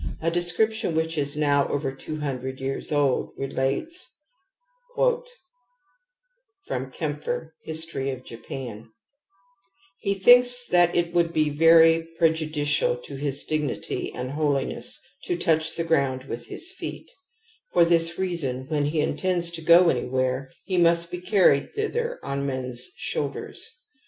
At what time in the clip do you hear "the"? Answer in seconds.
15.75-15.83